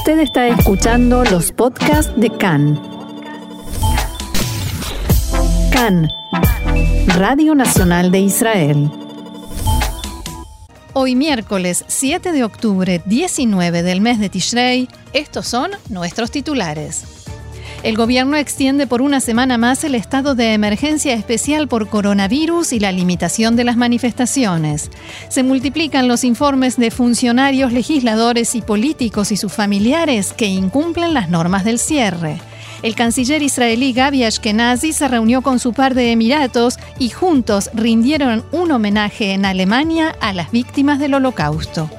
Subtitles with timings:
[0.00, 2.80] Usted está escuchando los podcasts de CAN.
[5.70, 6.08] CAN,
[7.18, 8.90] Radio Nacional de Israel.
[10.94, 17.19] Hoy miércoles 7 de octubre 19 del mes de Tishrei, estos son nuestros titulares.
[17.82, 22.78] El gobierno extiende por una semana más el estado de emergencia especial por coronavirus y
[22.78, 24.90] la limitación de las manifestaciones.
[25.30, 31.30] Se multiplican los informes de funcionarios, legisladores y políticos y sus familiares que incumplen las
[31.30, 32.38] normas del cierre.
[32.82, 38.44] El canciller israelí Gabi Ashkenazi se reunió con su par de Emiratos y juntos rindieron
[38.52, 41.90] un homenaje en Alemania a las víctimas del Holocausto.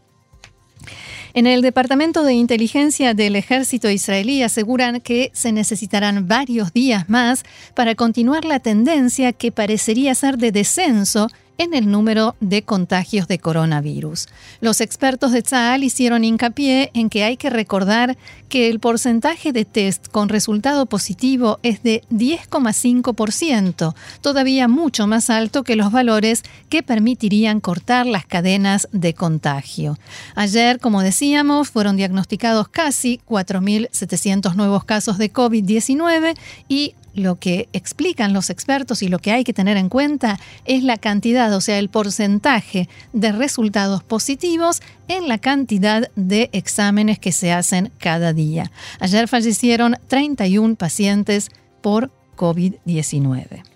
[1.32, 7.44] En el Departamento de Inteligencia del Ejército israelí aseguran que se necesitarán varios días más
[7.74, 11.28] para continuar la tendencia que parecería ser de descenso
[11.60, 14.28] en el número de contagios de coronavirus.
[14.62, 18.16] Los expertos de Tzal hicieron hincapié en que hay que recordar
[18.48, 25.62] que el porcentaje de test con resultado positivo es de 10,5%, todavía mucho más alto
[25.62, 29.98] que los valores que permitirían cortar las cadenas de contagio.
[30.36, 36.38] Ayer, como decíamos, fueron diagnosticados casi 4.700 nuevos casos de COVID-19
[36.68, 40.82] y lo que explican los expertos y lo que hay que tener en cuenta es
[40.82, 47.32] la cantidad, o sea, el porcentaje de resultados positivos en la cantidad de exámenes que
[47.32, 48.70] se hacen cada día.
[49.00, 51.50] Ayer fallecieron 31 pacientes
[51.80, 53.69] por COVID-19.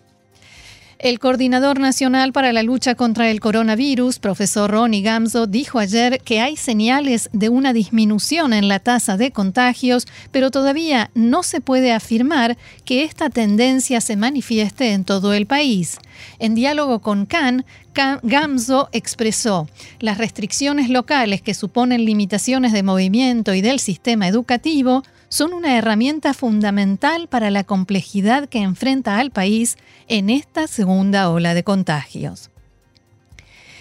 [1.04, 6.41] El coordinador nacional para la lucha contra el coronavirus, profesor Ronnie Gamzo, dijo ayer que
[6.41, 11.93] hay señales de una disminución en la tasa de contagios, pero todavía no se puede
[11.93, 12.56] afirmar
[12.87, 15.98] que esta tendencia se manifieste en todo el país.
[16.38, 17.66] En diálogo con Cannes,
[18.22, 19.69] Gamzo expresó,
[20.00, 26.35] las restricciones locales que suponen limitaciones de movimiento y del sistema educativo son una herramienta
[26.35, 29.77] fundamental para la complejidad que enfrenta al país
[30.09, 32.51] en esta segunda ola de contagios.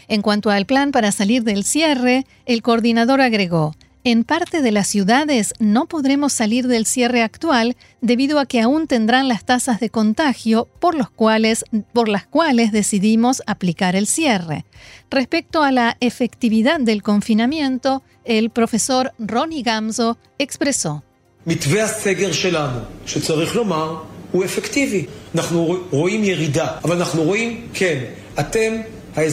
[0.08, 3.74] En cuanto al plan para salir del cierre, el coordinador agregó,
[4.06, 8.86] en parte de las ciudades no podremos salir del cierre actual debido a que aún
[8.86, 14.66] tendrán las tasas de contagio por, los cuales, por las cuales decidimos aplicar el cierre.
[15.10, 21.04] Respecto a la efectividad del confinamiento, el profesor Ronnie Gamzo expresó.
[21.47, 23.97] מתווה הסגר שלנו, שצריך לומר,
[24.33, 25.07] הוא אפקטיבי.
[25.35, 28.05] אנחנו רואים ירידה, אבל אנחנו רואים, כן,
[28.41, 28.73] אתם
[29.17, 29.27] El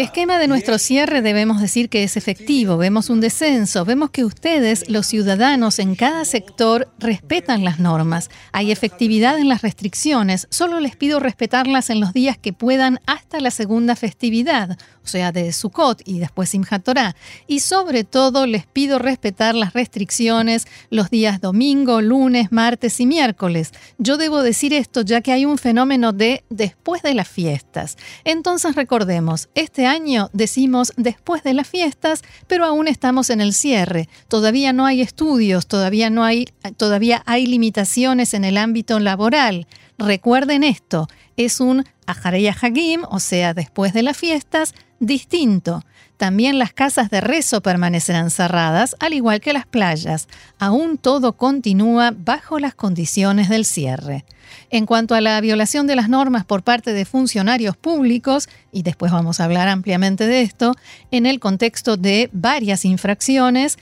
[0.00, 4.88] esquema de nuestro cierre debemos decir que es efectivo, vemos un descenso, vemos que ustedes,
[4.88, 10.96] los ciudadanos en cada sector, respetan las normas, hay efectividad en las restricciones, solo les
[10.96, 16.01] pido respetarlas en los días que puedan hasta la segunda festividad, o sea, de Sukkot
[16.03, 17.15] y después Simchat Torah,
[17.47, 23.71] y sobre todo les pido respetar las restricciones los días domingo, lunes, martes y miércoles.
[23.97, 27.97] Yo debo decir esto ya que hay un fenómeno de después de las fiestas.
[28.25, 34.09] Entonces recordemos, este año decimos después de las fiestas, pero aún estamos en el cierre.
[34.27, 39.67] Todavía no hay estudios, todavía no hay todavía hay limitaciones en el ámbito laboral.
[39.97, 41.07] Recuerden esto,
[41.37, 45.83] es un Ajareya Hagim, o sea, después de las fiestas, distinto.
[46.17, 50.27] También las casas de rezo permanecerán cerradas, al igual que las playas.
[50.57, 54.25] Aún todo continúa bajo las condiciones del cierre.
[54.71, 59.11] En cuanto a la violación de las normas por parte de funcionarios públicos, y después
[59.11, 60.73] vamos a hablar ampliamente de esto,
[61.11, 63.77] en el contexto de varias infracciones,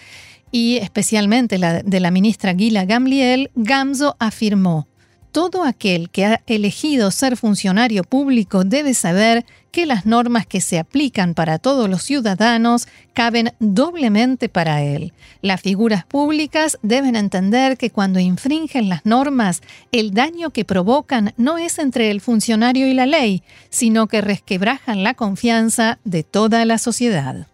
[0.51, 4.87] y especialmente la de la ministra Gila Gamliel, Gamzo afirmó,
[5.35, 10.79] todo aquel que ha elegido ser funcionario público debe saber que las normas que se
[10.79, 15.11] aplican para todos los ciudadanos caben doblemente para él.
[15.41, 19.61] Las figuras públicas deben entender que cuando infringen las normas,
[19.91, 25.03] el daño que provocan no es entre el funcionario y la ley, sino que resquebrajan
[25.03, 27.45] la confianza de toda la sociedad.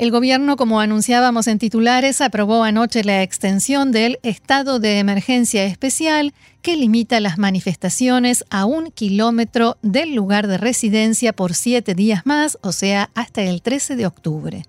[0.00, 6.32] El gobierno, como anunciábamos en titulares, aprobó anoche la extensión del estado de emergencia especial
[6.62, 12.56] que limita las manifestaciones a un kilómetro del lugar de residencia por siete días más,
[12.62, 14.62] o sea, hasta el 13 de octubre.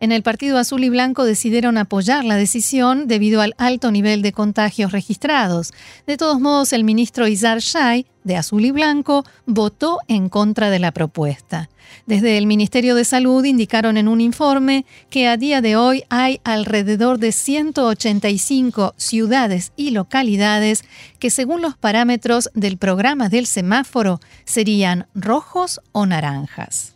[0.00, 4.32] En el Partido Azul y Blanco decidieron apoyar la decisión debido al alto nivel de
[4.32, 5.72] contagios registrados.
[6.06, 10.78] De todos modos, el ministro Izar Shai, de Azul y Blanco, votó en contra de
[10.78, 11.68] la propuesta.
[12.06, 16.40] Desde el Ministerio de Salud indicaron en un informe que a día de hoy hay
[16.44, 20.84] alrededor de 185 ciudades y localidades
[21.18, 26.95] que según los parámetros del programa del semáforo serían rojos o naranjas.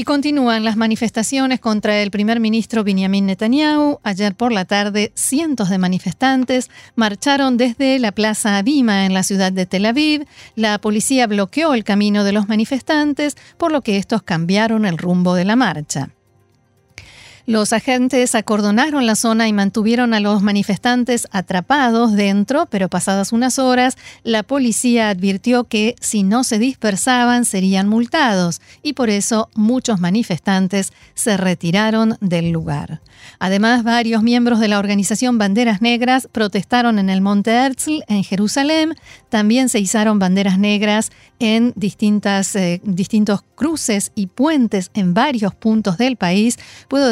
[0.00, 4.00] Y continúan las manifestaciones contra el primer ministro Benjamin Netanyahu.
[4.02, 9.52] Ayer por la tarde, cientos de manifestantes marcharon desde la Plaza Abima en la ciudad
[9.52, 10.24] de Tel Aviv.
[10.54, 15.34] La policía bloqueó el camino de los manifestantes, por lo que estos cambiaron el rumbo
[15.34, 16.08] de la marcha.
[17.50, 23.58] Los agentes acordonaron la zona y mantuvieron a los manifestantes atrapados dentro, pero pasadas unas
[23.58, 29.98] horas, la policía advirtió que si no se dispersaban serían multados y por eso muchos
[29.98, 33.00] manifestantes se retiraron del lugar.
[33.38, 38.94] Además, varios miembros de la organización Banderas Negras protestaron en el Monte Herzl, en Jerusalén.
[39.28, 45.98] También se izaron banderas negras en distintas, eh, distintos cruces y puentes en varios puntos
[45.98, 46.58] del país.
[46.88, 47.08] Puedo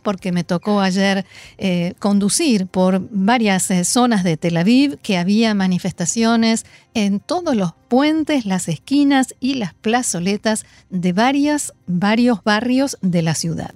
[0.00, 1.24] porque me tocó ayer
[1.58, 6.64] eh, conducir por varias eh, zonas de Tel Aviv, que había manifestaciones
[6.94, 13.74] en todos los puentes, las esquinas y las plazoletas de varios barrios de la ciudad.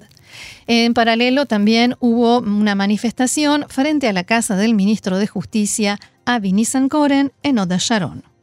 [0.67, 6.53] En paralelo también hubo una manifestación frente a la casa del ministro de Justicia, Avi
[6.53, 8.36] Nissankoren, en Oda Sharon.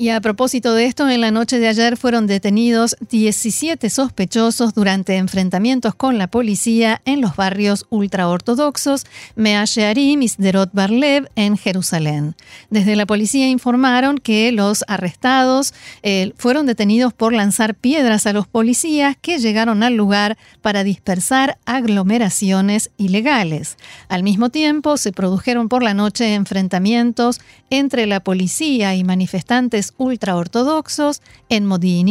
[0.00, 5.16] Y a propósito de esto, en la noche de ayer fueron detenidos 17 sospechosos durante
[5.16, 12.36] enfrentamientos con la policía en los barrios ultraortodoxos Mea Shearim y Sderot Barlev en Jerusalén.
[12.70, 15.74] Desde la policía informaron que los arrestados
[16.04, 21.58] eh, fueron detenidos por lanzar piedras a los policías que llegaron al lugar para dispersar
[21.66, 23.76] aglomeraciones ilegales.
[24.08, 31.22] Al mismo tiempo, se produjeron por la noche enfrentamientos entre la policía y manifestantes ultraortodoxos
[31.48, 32.08] en Modi'in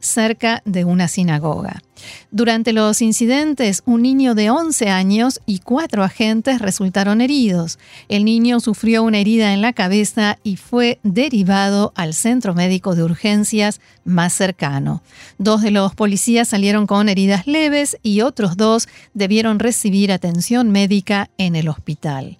[0.00, 1.82] cerca de una sinagoga.
[2.30, 7.78] Durante los incidentes, un niño de 11 años y cuatro agentes resultaron heridos.
[8.08, 13.04] El niño sufrió una herida en la cabeza y fue derivado al centro médico de
[13.04, 15.02] urgencias más cercano.
[15.38, 21.30] Dos de los policías salieron con heridas leves y otros dos debieron recibir atención médica
[21.38, 22.38] en el hospital.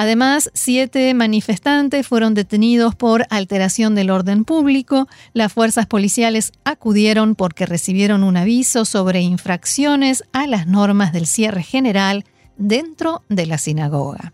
[0.00, 5.08] Además, siete manifestantes fueron detenidos por alteración del orden público.
[5.32, 11.64] Las fuerzas policiales acudieron porque recibieron un aviso sobre infracciones a las normas del cierre
[11.64, 12.24] general
[12.56, 14.32] dentro de la sinagoga.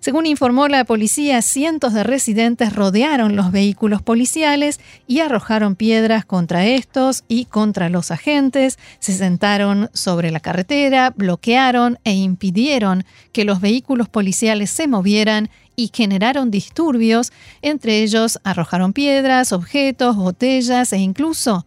[0.00, 6.64] Según informó la policía, cientos de residentes rodearon los vehículos policiales y arrojaron piedras contra
[6.64, 13.60] estos y contra los agentes, se sentaron sobre la carretera, bloquearon e impidieron que los
[13.60, 17.30] vehículos policiales se movieran y generaron disturbios,
[17.60, 21.66] entre ellos arrojaron piedras, objetos, botellas e incluso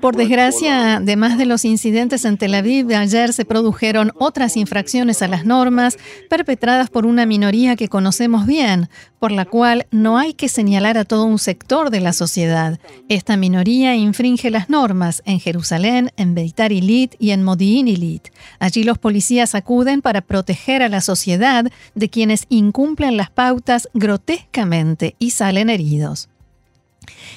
[0.00, 5.22] Por desgracia, además de los incidentes en Tel Aviv de ayer, se produjeron otras infracciones
[5.22, 5.96] a las normas
[6.28, 11.04] perpetradas por una minoría que conocemos bien, por la cual no hay que señalar a
[11.04, 12.80] todo un sector de la sociedad.
[13.08, 18.28] Esta minoría infringe las normas en Jerusalén, en Beitar Ilit y en Modi'in Ilit.
[18.58, 25.14] Allí los policías acuden para proteger a la sociedad de quienes incumplen las pautas grotescamente
[25.18, 26.28] y salen heridos.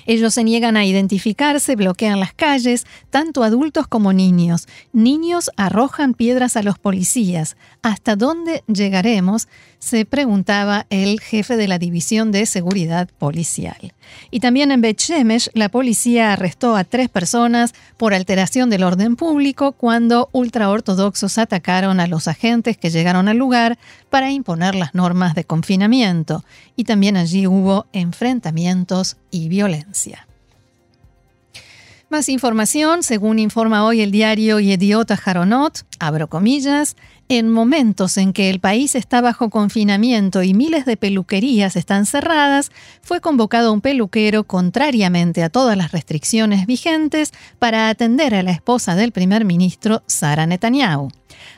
[0.06, 4.68] Ellos se niegan a identificarse, bloquean las calles, tanto adultos como niños.
[4.94, 7.58] Niños arrojan piedras a los policías.
[7.82, 9.48] ¿Hasta dónde llegaremos?
[9.80, 13.94] se preguntaba el jefe de la División de Seguridad Policial.
[14.32, 19.16] Y también en Bet Shemesh, la policía arrestó a tres personas por alteración del orden
[19.16, 23.78] público cuando ultraortodoxos atacaron a los agentes que llegaron al lugar
[24.10, 26.44] para imponer las normas de confinamiento.
[26.76, 29.77] Y también allí hubo enfrentamientos y violencia.
[32.10, 36.96] Más información, según informa hoy el diario Yediot Jaronot, abro comillas,
[37.30, 42.72] en momentos en que el país está bajo confinamiento y miles de peluquerías están cerradas,
[43.02, 48.96] fue convocado un peluquero contrariamente a todas las restricciones vigentes para atender a la esposa
[48.96, 51.10] del primer ministro, Sara Netanyahu.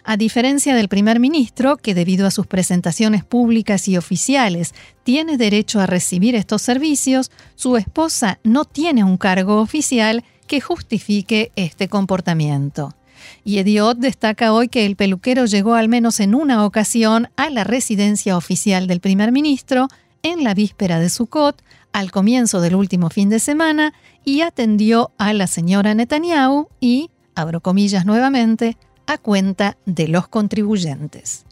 [0.03, 5.79] A diferencia del primer ministro, que debido a sus presentaciones públicas y oficiales tiene derecho
[5.79, 12.95] a recibir estos servicios, su esposa no tiene un cargo oficial que justifique este comportamiento.
[13.43, 17.63] Y Ediot destaca hoy que el peluquero llegó al menos en una ocasión a la
[17.63, 19.87] residencia oficial del primer ministro
[20.23, 21.61] en la víspera de Sukkot,
[21.93, 27.61] al comienzo del último fin de semana, y atendió a la señora Netanyahu y, abro
[27.61, 31.45] comillas nuevamente, a cuenta de los contribuyentes.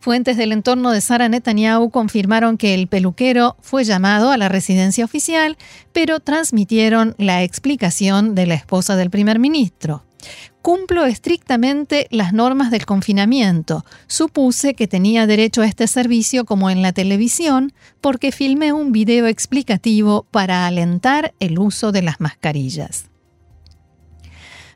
[0.00, 5.04] Fuentes del entorno de Sara Netanyahu confirmaron que el peluquero fue llamado a la residencia
[5.04, 5.56] oficial,
[5.92, 10.02] pero transmitieron la explicación de la esposa del primer ministro.
[10.62, 13.84] Cumplo estrictamente las normas del confinamiento.
[14.06, 19.26] Supuse que tenía derecho a este servicio como en la televisión porque filmé un video
[19.26, 23.10] explicativo para alentar el uso de las mascarillas.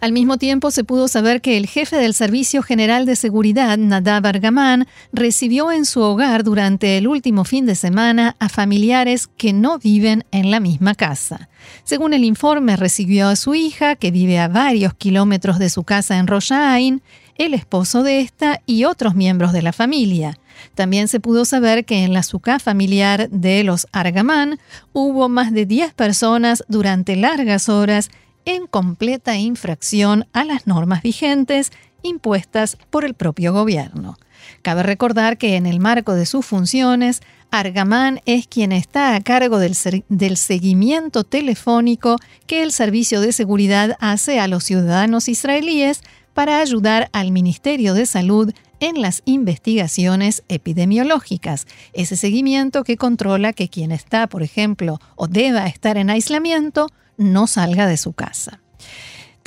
[0.01, 4.27] Al mismo tiempo, se pudo saber que el jefe del Servicio General de Seguridad, Nadav
[4.27, 9.81] Argaman, recibió en su hogar durante el último fin de semana a familiares que no
[9.81, 11.49] viven en la misma casa.
[11.83, 16.19] Según el informe, recibió a su hija, que vive a varios kilómetros de su casa
[16.19, 17.03] en Roshain,
[17.37, 20.39] el esposo de esta y otros miembros de la familia.
[20.75, 24.59] También se pudo saber que en la suca familiar de los Argamán
[24.93, 28.11] hubo más de 10 personas durante largas horas
[28.45, 34.17] en completa infracción a las normas vigentes impuestas por el propio gobierno.
[34.63, 39.59] Cabe recordar que en el marco de sus funciones, Argamán es quien está a cargo
[39.59, 39.77] del,
[40.09, 42.17] del, seguimiento telefónico
[42.47, 46.03] que el Servicio de Seguridad hace a los ciudadanos israelíes
[46.35, 51.67] para ayudar al Ministerio de Salud en las investigaciones epidemiológicas.
[51.95, 57.47] Ese seguimiento que controla que quien está, por ejemplo, o deba estar en aislamiento, no
[57.47, 58.61] salga de su casa.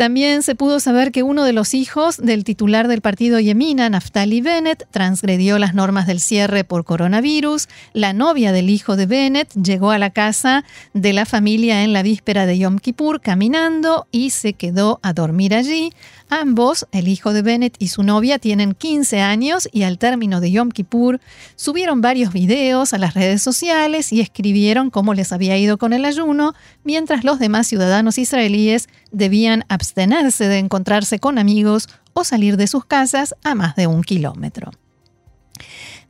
[0.02, 4.42] También se pudo saber que uno de los hijos del titular del partido Yemina, Naftali
[4.42, 7.68] Bennett, transgredió las normas del cierre por coronavirus.
[7.94, 10.64] La novia del hijo de Bennett llegó a la casa
[10.96, 15.54] de la familia en la víspera de Yom Kippur caminando y se quedó a dormir
[15.54, 15.92] allí.
[16.34, 20.50] Ambos, el hijo de Bennett y su novia, tienen 15 años y al término de
[20.50, 21.20] Yom Kippur
[21.58, 26.06] subieron varios videos a las redes sociales y escribieron cómo les había ido con el
[26.06, 26.54] ayuno,
[26.86, 32.86] mientras los demás ciudadanos israelíes debían abstenerse de encontrarse con amigos o salir de sus
[32.86, 34.72] casas a más de un kilómetro.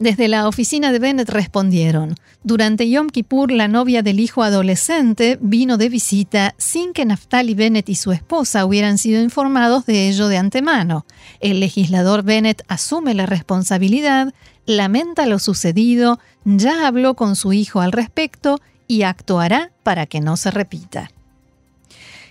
[0.02, 5.78] Desde la oficina de Bennett respondieron, durante Yom Kippur la novia del hijo adolescente vino
[5.78, 10.40] de visita sin que Naftali Bennett y su esposa hubieran sido informados de ello de
[10.40, 11.06] antemano.
[11.40, 14.34] El legislador Bennett asume la responsabilidad,
[14.66, 20.36] lamenta lo sucedido, ya habló con su hijo al respecto y actuará para que no
[20.36, 21.12] se repita.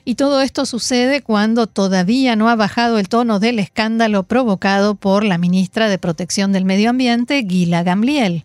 [0.04, 5.24] Y todo esto sucede cuando todavía no ha bajado el tono del escándalo provocado por
[5.24, 8.44] la ministra de Protección del Medio Ambiente, Gila Gamliel.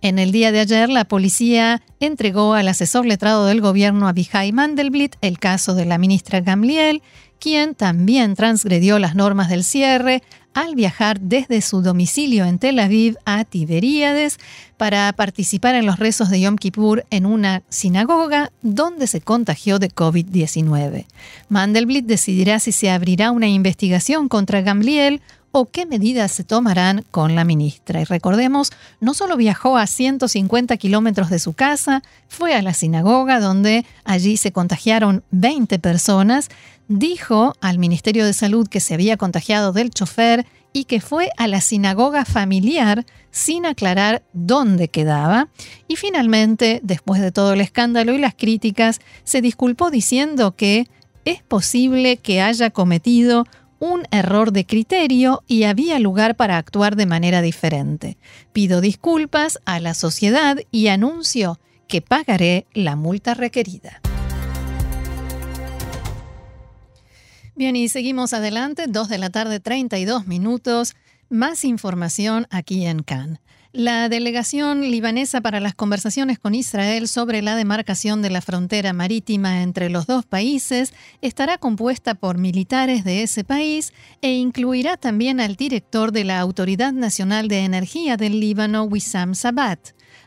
[0.00, 5.16] En el día de ayer, la policía entregó al asesor letrado del gobierno Abihai Mandelblit
[5.22, 7.02] el caso de la ministra Gamliel,
[7.44, 10.22] quien también transgredió las normas del cierre
[10.54, 14.38] al viajar desde su domicilio en Tel Aviv a Tiberíades
[14.78, 19.90] para participar en los rezos de Yom Kippur en una sinagoga donde se contagió de
[19.90, 21.04] COVID-19.
[21.50, 25.20] Mandelblit decidirá si se abrirá una investigación contra Gamliel
[25.56, 28.00] o qué medidas se tomarán con la ministra.
[28.00, 33.38] Y recordemos, no solo viajó a 150 kilómetros de su casa, fue a la sinagoga
[33.38, 36.48] donde allí se contagiaron 20 personas,
[36.88, 41.46] dijo al Ministerio de Salud que se había contagiado del chofer y que fue a
[41.46, 45.50] la sinagoga familiar sin aclarar dónde quedaba.
[45.86, 50.88] Y finalmente, después de todo el escándalo y las críticas, se disculpó diciendo que
[51.24, 53.46] es posible que haya cometido
[53.84, 58.16] un error de criterio y había lugar para actuar de manera diferente.
[58.54, 64.00] Pido disculpas a la sociedad y anuncio que pagaré la multa requerida.
[67.56, 70.96] Bien, y seguimos adelante, 2 de la tarde, 32 minutos.
[71.28, 73.40] Más información aquí en Cannes.
[73.76, 79.62] La delegación libanesa para las conversaciones con Israel sobre la demarcación de la frontera marítima
[79.62, 85.56] entre los dos países estará compuesta por militares de ese país e incluirá también al
[85.56, 89.80] director de la Autoridad Nacional de Energía del Líbano, Wissam Sabat.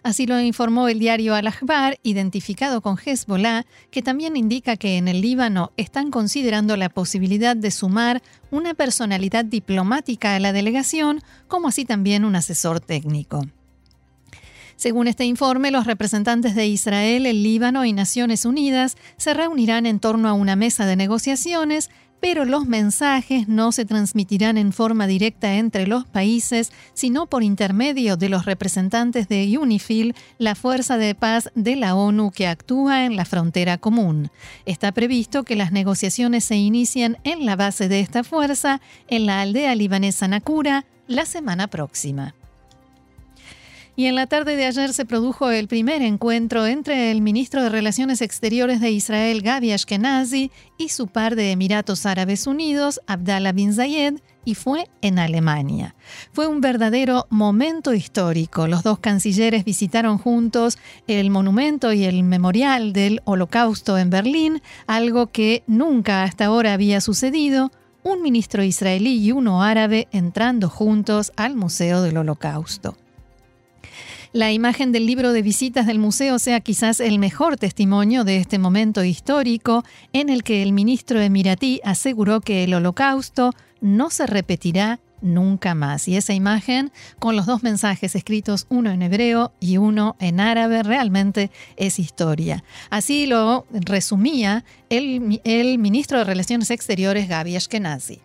[0.04, 5.22] Así lo informó el diario Al-Ahbar, identificado con Hezbollah, que también indica que en el
[5.22, 11.86] Líbano están considerando la posibilidad de sumar una personalidad diplomática a la delegación, como así
[11.86, 13.42] también un asesor técnico.
[14.78, 20.00] Según este informe, los representantes de Israel, el Líbano y Naciones Unidas se reunirán en
[20.00, 25.56] torno a una mesa de negociaciones pero los mensajes no se transmitirán en forma directa
[25.56, 31.50] entre los países, sino por intermedio de los representantes de UNIFIL, la fuerza de paz
[31.56, 34.30] de la ONU que actúa en la frontera común.
[34.66, 39.42] Está previsto que las negociaciones se inicien en la base de esta fuerza, en la
[39.42, 42.37] aldea libanesa Nakura, la semana próxima.
[44.00, 47.70] Y en la tarde de ayer se produjo el primer encuentro entre el ministro de
[47.70, 53.74] Relaciones Exteriores de Israel, Gabi Ashkenazi, y su par de Emiratos Árabes Unidos, Abdallah bin
[53.74, 55.96] Zayed, y fue en Alemania.
[56.32, 58.68] Fue un verdadero momento histórico.
[58.68, 60.78] Los dos cancilleres visitaron juntos
[61.08, 67.02] el monumento y el memorial del Holocausto en Berlín, algo que nunca hasta ahora había
[67.02, 67.72] sucedido
[68.04, 72.96] un ministro israelí y uno árabe entrando juntos al Museo del Holocausto.
[74.38, 78.60] La imagen del libro de visitas del museo sea quizás el mejor testimonio de este
[78.60, 83.50] momento histórico en el que el ministro emiratí aseguró que el holocausto
[83.82, 86.08] no se repetirá nunca más.
[86.08, 90.84] Y esa imagen, con los dos mensajes escritos, uno en hebreo y uno en árabe,
[90.84, 92.64] realmente es historia.
[92.92, 95.20] Así lo resumía el,
[95.80, 98.20] ministro de Relaciones Exteriores, Gaby Ashkenazi.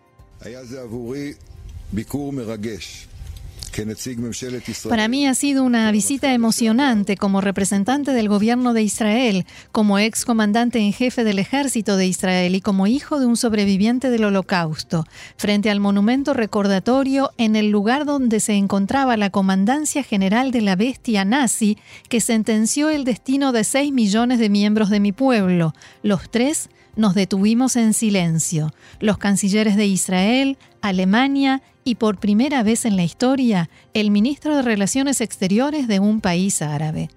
[4.89, 10.25] Para mí ha sido una visita emocionante como representante del gobierno de Israel, como ex
[10.25, 15.05] comandante en jefe del ejército de Israel y como hijo de un sobreviviente del holocausto,
[15.37, 20.75] frente al monumento recordatorio en el lugar donde se encontraba la comandancia general de la
[20.75, 21.77] bestia nazi
[22.09, 27.15] que sentenció el destino de 6 millones de miembros de mi pueblo, los tres nos
[27.15, 33.69] detuvimos en silencio, los cancilleres de Israel, Alemania y por primera vez en la historia,
[33.93, 37.09] el ministro de Relaciones Exteriores de un país árabe.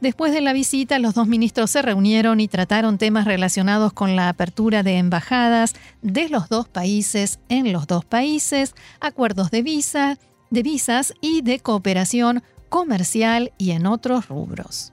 [0.00, 4.28] Después de la visita, los dos ministros se reunieron y trataron temas relacionados con la
[4.28, 10.18] apertura de embajadas de los dos países en los dos países, acuerdos de visa,
[10.50, 14.91] de visas y de cooperación comercial y en otros rubros.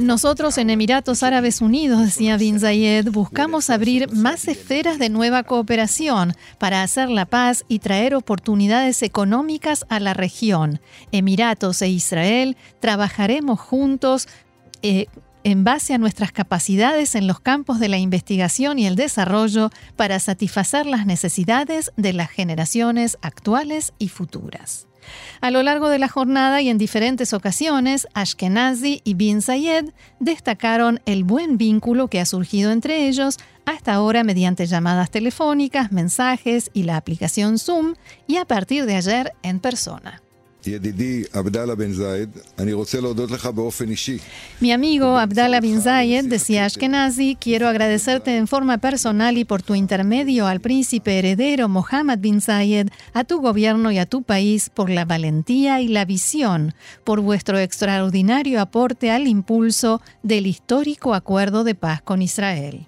[0.00, 6.34] Nosotros en Emiratos Árabes Unidos, decía Bin Zayed, buscamos abrir más esferas de nueva cooperación
[6.58, 10.80] para hacer la paz y traer oportunidades económicas a la región.
[11.10, 14.28] Emiratos e Israel trabajaremos juntos.
[14.82, 15.06] Eh,
[15.44, 20.20] en base a nuestras capacidades en los campos de la investigación y el desarrollo para
[20.20, 24.86] satisfacer las necesidades de las generaciones actuales y futuras.
[25.40, 31.00] A lo largo de la jornada y en diferentes ocasiones, Ashkenazi y Bin Zayed destacaron
[31.06, 36.84] el buen vínculo que ha surgido entre ellos hasta ahora mediante llamadas telefónicas, mensajes y
[36.84, 37.94] la aplicación Zoom
[38.26, 40.22] y a partir de ayer en persona.
[44.60, 49.74] Mi amigo Abdallah bin Zayed, decía Ashkenazi, quiero agradecerte en forma personal y por tu
[49.74, 54.88] intermedio al príncipe heredero Mohammed bin Zayed, a tu gobierno y a tu país por
[54.88, 61.74] la valentía y la visión, por vuestro extraordinario aporte al impulso del histórico acuerdo de
[61.74, 62.86] paz con Israel.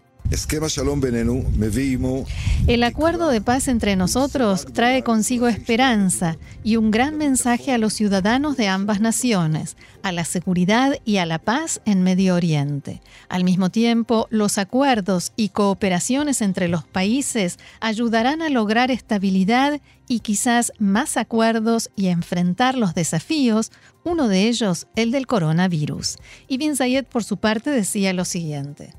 [2.66, 7.92] El acuerdo de paz entre nosotros trae consigo esperanza y un gran mensaje a los
[7.92, 13.00] ciudadanos de ambas naciones, a la seguridad y a la paz en Medio Oriente.
[13.28, 20.20] Al mismo tiempo, los acuerdos y cooperaciones entre los países ayudarán a lograr estabilidad y
[20.20, 23.72] quizás más acuerdos y enfrentar los desafíos,
[24.04, 26.16] uno de ellos el del coronavirus.
[26.48, 28.94] Y Bin Zayed por su parte decía lo siguiente.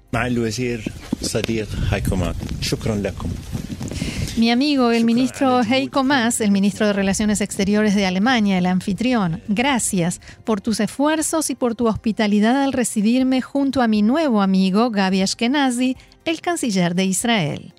[4.37, 9.41] Mi amigo, el ministro Heiko Maas, el ministro de Relaciones Exteriores de Alemania, el anfitrión,
[9.47, 14.89] gracias por tus esfuerzos y por tu hospitalidad al recibirme junto a mi nuevo amigo
[14.91, 17.73] Gabi Ashkenazi, el canciller de Israel.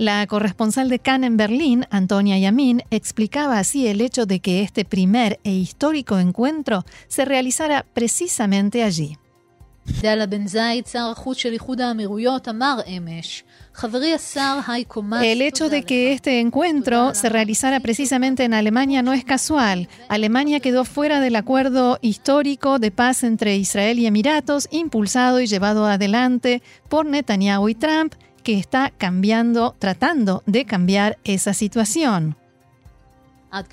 [0.00, 4.86] La corresponsal de Cannes en Berlín, Antonia Yamin, explicaba así el hecho de que este
[4.86, 9.18] primer e histórico encuentro se realizara precisamente allí.
[15.22, 19.88] El hecho de que este encuentro se realizara precisamente en Alemania no es casual.
[20.08, 25.86] Alemania quedó fuera del acuerdo histórico de paz entre Israel y Emiratos, impulsado y llevado
[25.86, 32.36] adelante por Netanyahu y Trump, que está cambiando, tratando de cambiar esa situación.
[33.52, 33.64] A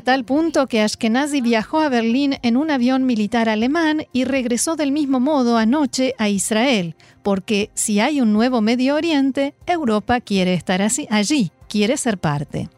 [0.00, 4.90] tal punto que Ashkenazi viajó a Berlín en un avión militar alemán y regresó del
[4.90, 10.82] mismo modo anoche a Israel, porque si hay un nuevo Medio Oriente, Europa quiere estar
[10.82, 12.68] allí, quiere ser parte.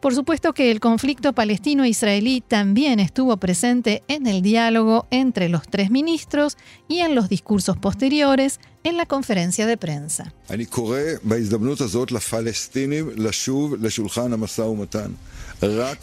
[0.00, 5.90] Por supuesto que el conflicto palestino-israelí también estuvo presente en el diálogo entre los tres
[5.90, 6.56] ministros
[6.88, 10.32] y en los discursos posteriores en la conferencia de prensa.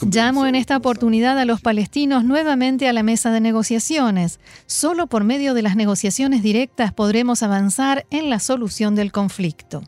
[0.00, 4.40] Llamo en esta oportunidad a los palestinos nuevamente a la mesa de negociaciones.
[4.66, 9.82] Solo por medio de las negociaciones directas podremos avanzar en la solución del conflicto.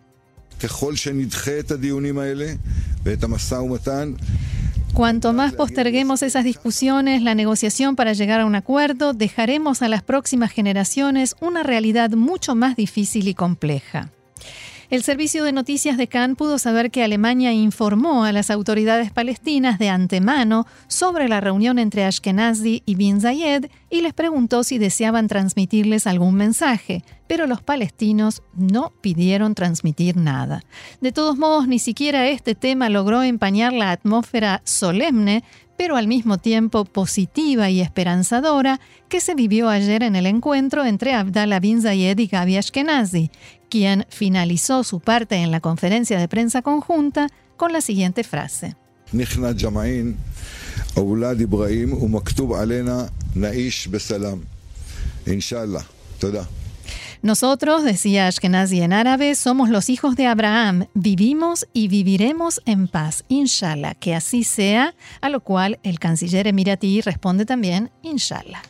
[4.92, 10.02] Cuanto más posterguemos esas discusiones, la negociación para llegar a un acuerdo, dejaremos a las
[10.02, 14.10] próximas generaciones una realidad mucho más difícil y compleja.
[14.92, 19.78] El servicio de noticias de Cannes pudo saber que Alemania informó a las autoridades palestinas
[19.78, 25.28] de antemano sobre la reunión entre Ashkenazi y Bin Zayed y les preguntó si deseaban
[25.28, 30.62] transmitirles algún mensaje, pero los palestinos no pidieron transmitir nada.
[31.00, 35.42] De todos modos, ni siquiera este tema logró empañar la atmósfera solemne
[35.82, 38.78] pero al mismo tiempo positiva y esperanzadora
[39.08, 43.32] que se vivió ayer en el encuentro entre Abdallah bin Zayed y Gabi Ashkenazi,
[43.72, 48.76] quien finalizó su parte en la conferencia de prensa conjunta con la siguiente frase.
[57.22, 63.24] Nosotros, decía Ashkenazi en árabe, somos los hijos de Abraham, vivimos y viviremos en paz,
[63.28, 68.60] inshallah, que así sea, a lo cual el canciller emiratí responde también, inshallah.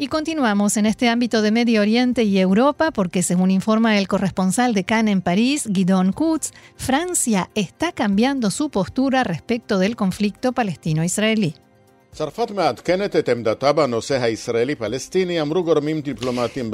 [0.00, 4.72] Y continuamos en este ámbito de Medio Oriente y Europa porque según informa el corresponsal
[4.72, 11.56] de Cannes en París, Guidon Kutz, Francia está cambiando su postura respecto del conflicto palestino-israelí.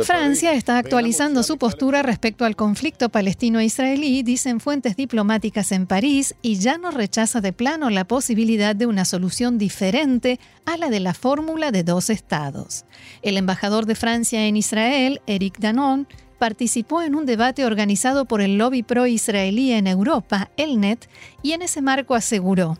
[0.05, 6.57] Francia está actualizando su postura respecto al conflicto palestino-israelí, dicen fuentes diplomáticas en París, y
[6.57, 11.13] ya no rechaza de plano la posibilidad de una solución diferente a la de la
[11.13, 12.87] fórmula de dos estados.
[13.21, 18.57] El embajador de Francia en Israel, Eric Danon, participó en un debate organizado por el
[18.57, 21.09] lobby pro-israelí en Europa, el NET,
[21.43, 22.79] y en ese marco aseguró,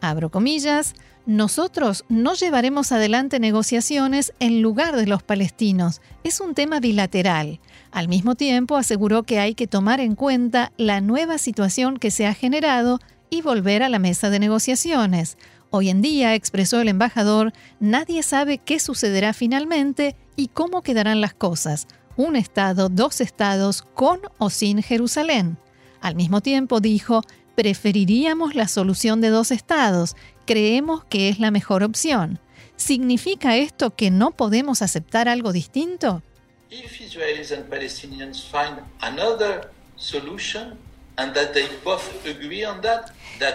[0.00, 0.94] abro comillas,
[1.26, 6.00] nosotros no llevaremos adelante negociaciones en lugar de los palestinos.
[6.22, 7.58] Es un tema bilateral.
[7.90, 12.26] Al mismo tiempo, aseguró que hay que tomar en cuenta la nueva situación que se
[12.26, 15.36] ha generado y volver a la mesa de negociaciones.
[15.70, 21.34] Hoy en día, expresó el embajador, nadie sabe qué sucederá finalmente y cómo quedarán las
[21.34, 21.88] cosas.
[22.16, 25.58] Un Estado, dos Estados, con o sin Jerusalén.
[26.00, 27.22] Al mismo tiempo, dijo,
[27.56, 30.14] preferiríamos la solución de dos estados,
[30.46, 32.38] creemos que es la mejor opción.
[32.76, 36.22] ¿Significa esto que no podemos aceptar algo distinto?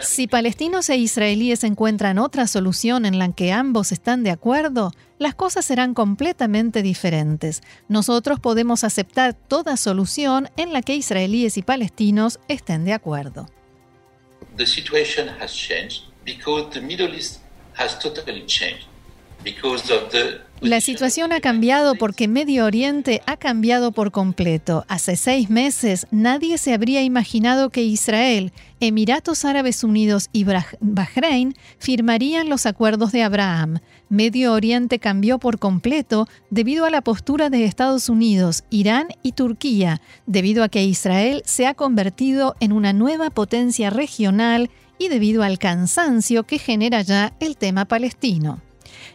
[0.02, 5.36] Si palestinos e israelíes encuentran otra solución en la que ambos están de acuerdo, las
[5.36, 7.62] cosas serán completamente diferentes.
[7.88, 13.48] Nosotros podemos aceptar toda solución en la que israelíes y palestinos estén de acuerdo.
[14.58, 16.11] The situation has changed.
[20.62, 24.86] La situación ha cambiado porque Medio Oriente ha cambiado por completo.
[24.88, 30.46] Hace seis meses nadie se habría imaginado que Israel, Emiratos Árabes Unidos y
[30.80, 33.80] Bahrein firmarían los acuerdos de Abraham.
[34.10, 40.00] Medio Oriente cambió por completo debido a la postura de Estados Unidos, Irán y Turquía,
[40.28, 44.70] debido a que Israel se ha convertido en una nueva potencia regional
[45.02, 48.62] y debido al cansancio que genera ya el tema palestino.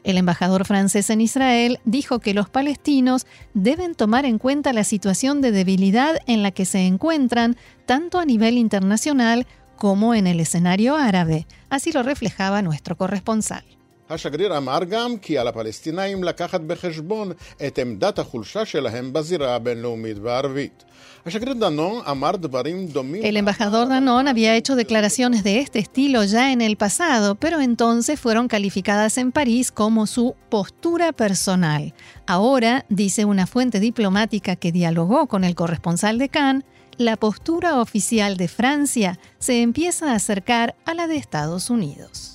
[0.03, 5.41] El embajador francés en Israel dijo que los palestinos deben tomar en cuenta la situación
[5.41, 9.47] de debilidad en la que se encuentran tanto a nivel internacional
[9.77, 11.47] como en el escenario árabe.
[11.71, 13.65] Así lo reflejaba nuestro corresponsal.
[14.10, 17.32] השגריר אמר גם כי על הפלסטינאים לקחת בחשבון
[17.68, 20.84] את עמדת החולשה שלהם בזירה הבינלאומית והערבית.
[21.24, 28.20] El embajador Danón había hecho declaraciones de este estilo ya en el pasado, pero entonces
[28.20, 31.94] fueron calificadas en París como su postura personal.
[32.26, 36.64] Ahora, dice una fuente diplomática que dialogó con el corresponsal de Cannes,
[36.98, 42.35] la postura oficial de Francia se empieza a acercar a la de Estados Unidos.